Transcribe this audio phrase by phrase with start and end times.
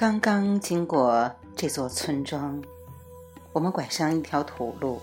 [0.00, 2.58] 刚刚经过这座村庄，
[3.52, 4.98] 我们拐上一条土路。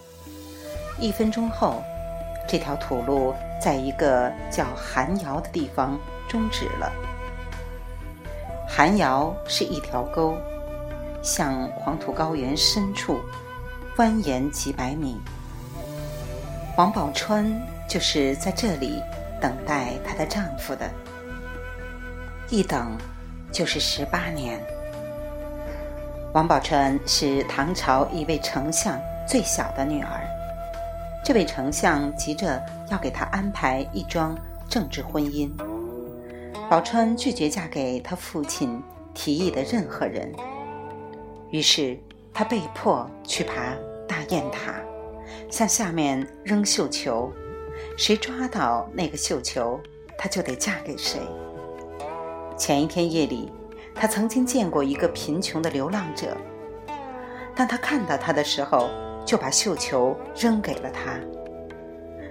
[1.00, 1.84] 一分钟后，
[2.48, 3.32] 这条土路
[3.62, 6.92] 在一个叫寒窑的地方终止了。
[8.68, 10.36] 寒窑是一条沟，
[11.22, 13.20] 向黄土高原深处
[13.98, 15.22] 蜿蜒几百米。
[16.76, 17.56] 王宝钏
[17.88, 19.00] 就是在这里
[19.40, 20.90] 等待她的丈夫的，
[22.50, 22.98] 一等
[23.52, 24.60] 就是十八年。
[26.38, 30.22] 王宝钏是唐朝一位丞相最小的女儿。
[31.26, 34.38] 这位丞相急着要给她安排一桩
[34.70, 35.50] 政治婚姻，
[36.70, 38.80] 宝钏拒绝嫁给他父亲
[39.16, 40.32] 提议的任何人。
[41.50, 41.98] 于是
[42.32, 43.74] 她被迫去爬
[44.08, 44.76] 大雁塔，
[45.50, 47.32] 向下面扔绣球，
[47.98, 49.80] 谁抓到那个绣球，
[50.16, 51.20] 她就得嫁给谁。
[52.56, 53.52] 前一天夜里。
[54.00, 56.38] 他曾经见过一个贫穷的流浪者，
[57.56, 58.90] 当他看到他的时候，
[59.26, 61.20] 就把绣球扔给了他。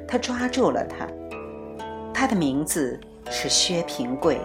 [0.06, 1.08] 他抓住了他，
[2.14, 4.40] 他的名字是薛平贵。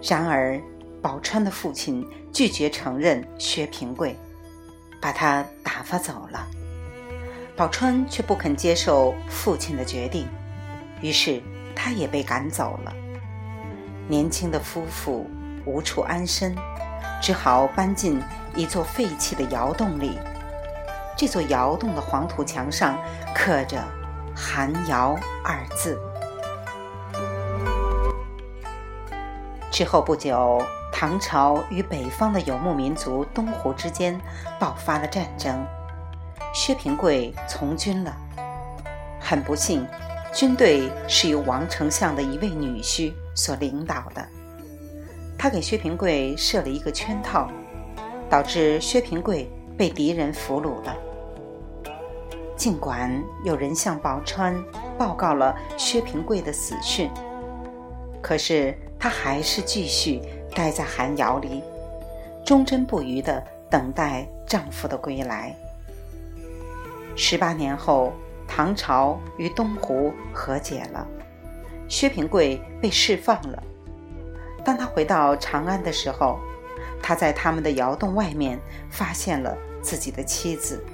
[0.00, 0.60] 然而，
[1.02, 4.14] 宝钏的父亲拒绝承认薛平贵，
[5.02, 6.46] 把他打发走了。
[7.56, 10.28] 宝钏却不肯接受父亲的决定，
[11.00, 11.42] 于是
[11.74, 12.94] 他也被赶走了。
[14.06, 15.26] 年轻的夫妇。
[15.66, 16.56] 无处安身，
[17.20, 18.22] 只好搬进
[18.54, 20.18] 一座废弃的窑洞里。
[21.16, 22.98] 这座窑洞的黄土墙上
[23.34, 23.82] 刻着
[24.34, 26.00] “寒窑”二字。
[29.70, 34.18] 之后不久，唐朝与北方的游牧民族东胡之间
[34.58, 35.66] 爆发了战争，
[36.54, 38.16] 薛平贵从军了。
[39.20, 39.86] 很不幸，
[40.32, 44.26] 军队是由王丞相的一位女婿所领导的。
[45.38, 47.50] 他给薛平贵设了一个圈套，
[48.28, 50.96] 导致薛平贵被敌人俘虏了。
[52.56, 54.56] 尽管有人向宝钏
[54.96, 57.10] 报告了薛平贵的死讯，
[58.22, 60.22] 可是她还是继续
[60.54, 61.62] 待在寒窑里，
[62.44, 65.54] 忠贞不渝地等待丈夫的归来。
[67.14, 68.12] 十八年后，
[68.48, 71.06] 唐朝与东湖和解了，
[71.88, 73.62] 薛平贵被释放了。
[74.66, 76.40] 当他回到长安的时候，
[77.00, 78.58] 他在他们的窑洞外面
[78.90, 80.84] 发现了自己的妻子。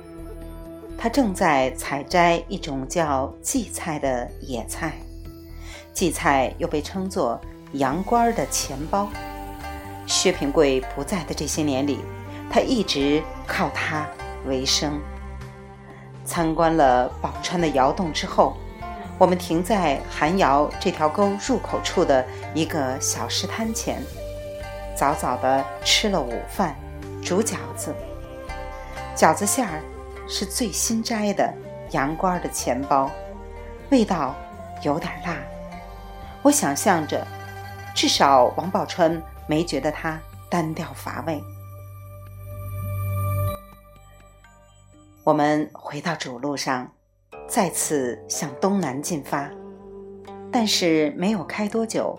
[0.98, 4.92] 他正在采摘一种叫荠菜的野菜，
[5.94, 7.40] 荠菜又被称作
[7.72, 9.08] 羊倌的钱包。
[10.06, 12.00] 薛平贵不在的这些年里，
[12.50, 14.06] 他一直靠它
[14.46, 15.00] 为生。
[16.26, 18.54] 参观了宝钏的窑洞之后。
[19.22, 24.02] 我们停在寒窑这条沟入口处的一个小石滩前，
[24.96, 26.74] 早早地吃了午饭，
[27.24, 27.94] 煮饺子。
[29.14, 29.80] 饺子馅儿
[30.28, 31.54] 是最新摘的
[31.92, 33.08] 羊倌的钱包，
[33.92, 34.34] 味道
[34.82, 35.36] 有点辣。
[36.42, 37.24] 我想象着，
[37.94, 41.40] 至少王宝钏没觉得它单调乏味。
[45.22, 46.90] 我们回到主路上。
[47.52, 49.46] 再次向东南进发，
[50.50, 52.16] 但是没有开多久，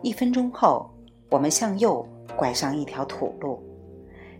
[0.00, 0.90] 一分钟后，
[1.28, 3.62] 我们向右拐上一条土路。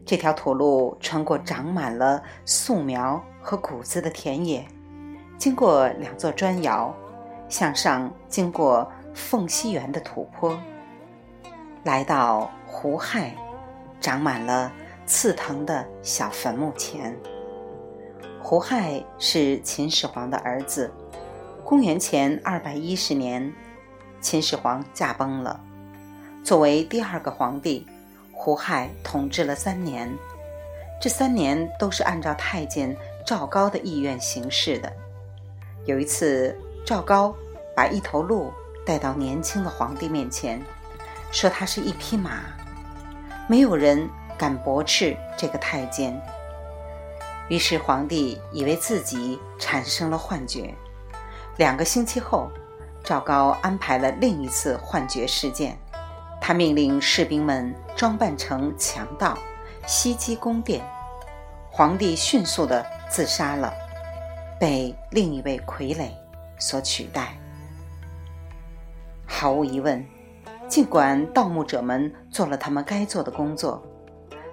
[0.06, 4.66] 这条土路穿过长满了素苗和谷子的田野，
[5.37, 6.97] 经过两座砖窑，
[7.50, 10.59] 向上经过凤溪园的土坡，
[11.84, 13.37] 来到胡亥
[14.00, 14.72] 长满了
[15.04, 17.14] 刺藤的小坟墓前。
[18.45, 20.93] 胡亥是秦始皇的儿子。
[21.65, 23.51] 公元前二百一十年，
[24.21, 25.59] 秦始皇驾崩了。
[26.45, 27.87] 作为第二个皇帝，
[28.33, 30.13] 胡亥统治了三年。
[31.01, 32.95] 这三年都是按照太监
[33.25, 34.93] 赵高的意愿行事的。
[35.87, 36.55] 有一次，
[36.85, 37.35] 赵高
[37.77, 38.53] 把一头鹿
[38.85, 40.61] 带到年轻的皇帝面前，
[41.31, 42.41] 说他是一匹马。
[43.49, 44.06] 没有人
[44.37, 46.21] 敢驳斥这个太监。
[47.52, 50.75] 于是皇帝以为自己产生了幻觉。
[51.58, 52.50] 两个星期后，
[53.04, 55.76] 赵高安排了另一次幻觉事件。
[56.40, 59.37] 他命令士兵们装扮成强盗，
[59.87, 60.82] 袭击宫殿。
[61.70, 63.70] 皇帝迅速地自杀了，
[64.58, 66.08] 被另一位傀儡
[66.58, 67.37] 所取代。
[69.26, 70.02] 毫无疑问，
[70.69, 73.87] 尽管盗墓者们做了他们该做的工作。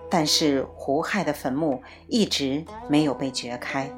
[0.09, 3.89] 但是胡亥的坟墓一直没有被掘开，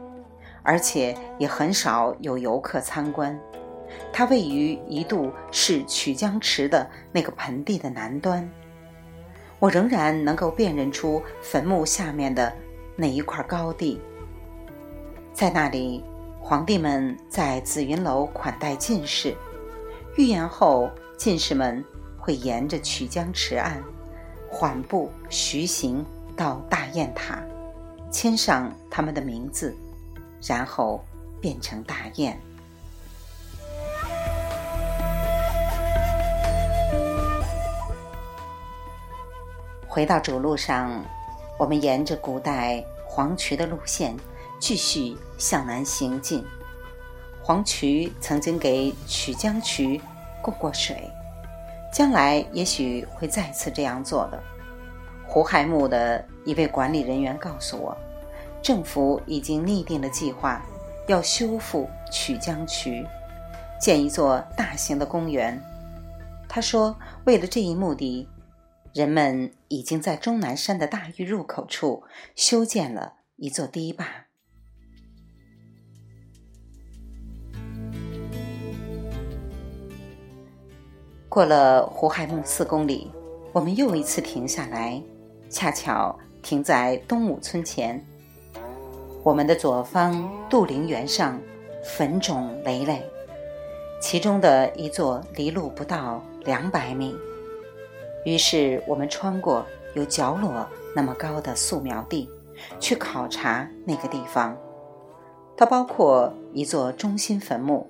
[0.62, 3.40] 而且也很少有游客参观。
[4.14, 8.50] 它位于一度是曲江池的那个盆地的南端。
[9.60, 12.52] 我仍然能够辨认出坟墓下面的
[12.96, 14.02] 那一块高地。
[15.34, 16.04] 在那里，
[16.42, 19.36] 皇帝们在紫云楼款待进士，
[20.18, 21.84] 御宴后，进士们
[22.18, 23.82] 会沿着曲江池岸，
[24.52, 26.06] 缓步徐行
[26.36, 27.42] 到大雁塔，
[28.12, 29.76] 签上他们的名字，
[30.44, 31.02] 然后
[31.40, 32.38] 变成大雁。
[39.88, 41.02] 回到主路上，
[41.58, 44.16] 我们沿着古代黄渠的路线
[44.60, 46.46] 继续向南行进。
[47.42, 50.00] 黄渠曾经给曲江渠
[50.42, 51.10] 供过水，
[51.92, 54.42] 将来也许会再次这样做的。
[55.28, 57.98] 胡亥墓的一位管理人员告诉我，
[58.62, 60.62] 政府已经拟定了计划，
[61.08, 63.06] 要修复曲江渠，
[63.80, 65.62] 建一座大型的公园。
[66.48, 68.28] 他说，为了这一目的。
[68.94, 72.04] 人们已经在终南山的大峪入口处
[72.36, 74.06] 修建了一座堤坝。
[81.32, 83.10] 过了胡亥墓四公里，
[83.54, 85.02] 我们又一次停下来，
[85.50, 88.06] 恰巧停在东武村前。
[89.24, 91.40] 我们的左方杜陵园上
[91.86, 93.02] 坟冢累累，
[94.02, 97.16] 其中的一座离路不到两百米。
[98.26, 102.30] 于是我们穿过有角落那么高的素描地，
[102.78, 104.54] 去考察那个地方。
[105.56, 107.90] 它包括一座中心坟墓，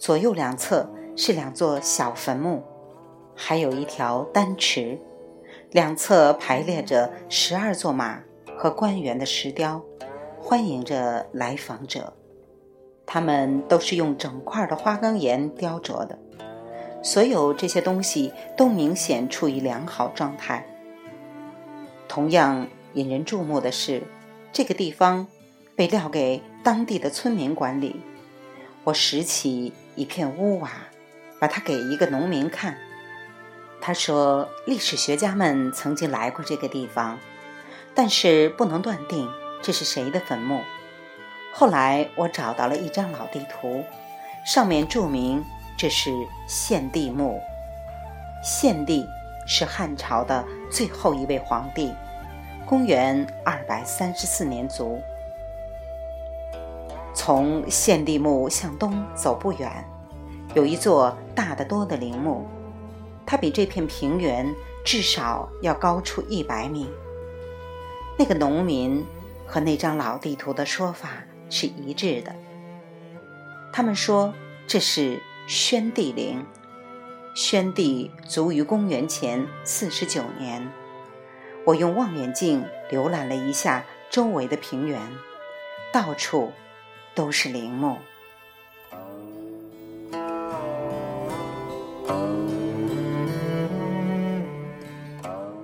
[0.00, 2.64] 左右两侧是两座小坟墓，
[3.34, 4.98] 还有一条丹池，
[5.70, 8.20] 两侧排列着十二座马
[8.56, 9.82] 和官员的石雕，
[10.38, 12.12] 欢迎着来访者。
[13.04, 16.18] 他们都是用整块的花岗岩雕琢的。
[17.02, 20.64] 所有这些东西都明显处于良好状态。
[22.06, 24.04] 同样引人注目的是，
[24.52, 25.26] 这个地方
[25.74, 27.96] 被撂给当地的村民管理。
[28.84, 30.70] 我拾起一片屋瓦，
[31.40, 32.76] 把它给一个农民看。
[33.84, 37.18] 他说：“历史学家们曾经来过这个地方，
[37.96, 39.28] 但是不能断定
[39.60, 40.60] 这是谁的坟墓。”
[41.52, 43.84] 后来我找到了一张老地图，
[44.46, 45.44] 上面注明。
[45.76, 46.12] 这是
[46.46, 47.42] 献帝墓。
[48.40, 49.04] 献帝
[49.48, 51.92] 是汉朝的最后一位皇帝，
[52.64, 55.02] 公元二百三十四年卒。
[57.14, 59.84] 从献帝墓向东走不远，
[60.54, 62.46] 有一座大得多的陵墓，
[63.26, 64.54] 它比这片平原
[64.84, 66.88] 至少要高出一百米。
[68.18, 69.04] 那个农民
[69.46, 72.34] 和那张老地图的说法是一致的，
[73.72, 74.32] 他们说
[74.66, 75.20] 这是。
[75.48, 76.46] 宣帝陵，
[77.34, 80.70] 宣帝卒于公元前四十九年。
[81.66, 85.00] 我用望远镜浏览了一下周围的平原，
[85.92, 86.52] 到处
[87.12, 87.98] 都是陵墓。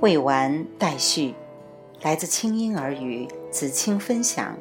[0.00, 1.34] 未完待续，
[2.02, 4.56] 来自清音耳语子清分享，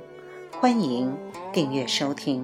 [0.60, 1.16] 欢迎
[1.54, 2.44] 订阅收听。